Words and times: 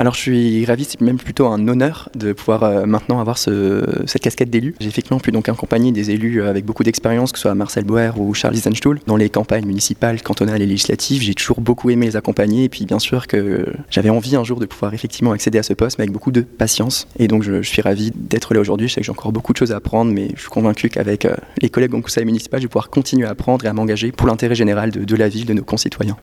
Alors 0.00 0.14
je 0.14 0.20
suis 0.20 0.64
ravi, 0.64 0.86
c'est 0.86 0.98
même 1.02 1.18
plutôt 1.18 1.46
un 1.48 1.68
honneur 1.68 2.08
de 2.14 2.32
pouvoir 2.32 2.62
euh, 2.62 2.86
maintenant 2.86 3.20
avoir 3.20 3.36
ce, 3.36 3.84
cette 4.06 4.22
casquette 4.22 4.48
d'élu. 4.48 4.74
J'ai 4.80 4.88
effectivement 4.88 5.20
pu 5.20 5.30
donc 5.30 5.50
accompagner 5.50 5.92
des 5.92 6.10
élus 6.10 6.40
euh, 6.40 6.48
avec 6.48 6.64
beaucoup 6.64 6.82
d'expérience, 6.84 7.32
que 7.32 7.38
ce 7.38 7.42
soit 7.42 7.54
Marcel 7.54 7.84
Boer 7.84 8.12
ou 8.16 8.32
Charles 8.32 8.54
Isenstuhl, 8.54 9.00
dans 9.06 9.18
les 9.18 9.28
campagnes 9.28 9.66
municipales, 9.66 10.22
cantonales 10.22 10.62
et 10.62 10.66
législatives. 10.66 11.20
J'ai 11.20 11.34
toujours 11.34 11.60
beaucoup 11.60 11.90
aimé 11.90 12.06
les 12.06 12.16
accompagner 12.16 12.64
et 12.64 12.68
puis 12.70 12.86
bien 12.86 12.98
sûr 12.98 13.26
que 13.26 13.66
j'avais 13.90 14.08
envie 14.08 14.36
un 14.36 14.42
jour 14.42 14.58
de 14.58 14.64
pouvoir 14.64 14.94
effectivement 14.94 15.32
accéder 15.32 15.58
à 15.58 15.62
ce 15.62 15.74
poste, 15.74 15.98
mais 15.98 16.04
avec 16.04 16.12
beaucoup 16.12 16.32
de 16.32 16.40
patience. 16.40 17.06
Et 17.18 17.28
donc 17.28 17.42
je, 17.42 17.60
suis 17.60 17.82
ravi 17.82 18.10
d'être 18.14 18.54
là 18.54 18.60
aujourd'hui. 18.60 18.88
Je 18.88 18.94
sais 18.94 19.02
que 19.02 19.04
j'ai 19.04 19.12
encore 19.12 19.32
beaucoup 19.32 19.52
de 19.52 19.58
choses 19.58 19.72
à 19.72 19.76
apprendre, 19.76 20.10
mais 20.14 20.28
je 20.34 20.40
suis 20.40 20.48
convaincu 20.48 20.88
qu'avec 20.88 21.26
euh, 21.26 21.36
les 21.60 21.68
collègues 21.68 21.92
au 21.92 22.00
conseil 22.00 22.24
municipal, 22.24 22.58
je 22.58 22.64
vais 22.64 22.70
pouvoir 22.70 22.88
continuer 22.88 23.26
à 23.26 23.32
apprendre 23.32 23.66
et 23.66 23.68
à 23.68 23.74
m'engager 23.74 24.12
pour 24.12 24.28
l'intérêt 24.28 24.54
général 24.54 24.92
de, 24.92 25.04
de 25.04 25.16
la 25.16 25.28
ville, 25.28 25.44
de 25.44 25.52
nos 25.52 25.62
concitoyens. 25.62 26.16